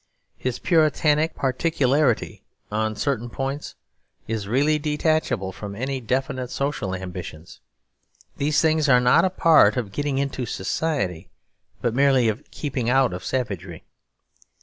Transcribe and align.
His 0.39 0.57
Puritanic 0.57 1.35
particularity 1.35 2.41
on 2.71 2.95
certain 2.95 3.29
points 3.29 3.75
is 4.27 4.47
really 4.47 4.79
detachable 4.79 5.51
from 5.51 5.75
any 5.75 6.01
definite 6.01 6.49
social 6.49 6.95
ambitions; 6.95 7.59
these 8.37 8.59
things 8.59 8.89
are 8.89 8.99
not 8.99 9.25
a 9.25 9.29
part 9.29 9.77
of 9.77 9.91
getting 9.91 10.17
into 10.17 10.47
society 10.47 11.29
but 11.83 11.93
merely 11.93 12.29
of 12.29 12.49
keeping 12.49 12.89
out 12.89 13.13
of 13.13 13.23
savagery. 13.23 13.83